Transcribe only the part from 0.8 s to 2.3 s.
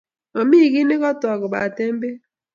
ne katog kobatee peek